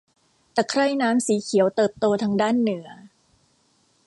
[0.55, 2.87] ตะไคร่น้ำสีเขียวเติบโตทางด้านเหนือ